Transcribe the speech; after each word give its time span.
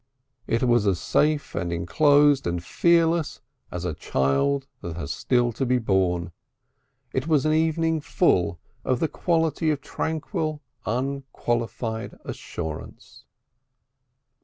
It 0.47 0.63
was 0.63 0.87
as 0.87 0.99
safe 0.99 1.53
and 1.53 1.71
enclosed 1.71 2.47
and 2.47 2.63
fearless 2.63 3.39
as 3.69 3.85
a 3.85 3.93
child 3.93 4.65
that 4.81 4.95
has 4.97 5.11
still 5.11 5.51
to 5.51 5.63
be 5.63 5.77
born. 5.77 6.31
It 7.13 7.27
was 7.27 7.45
an 7.45 7.53
evening 7.53 8.01
full 8.01 8.59
of 8.83 8.99
the 8.99 9.07
quality 9.07 9.69
of 9.69 9.79
tranquil, 9.79 10.63
unqualified 10.87 12.17
assurance. 12.25 13.25